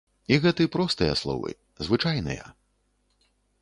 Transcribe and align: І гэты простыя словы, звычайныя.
І 0.35 0.37
гэты 0.45 0.67
простыя 0.75 1.13
словы, 1.21 1.51
звычайныя. 1.91 2.53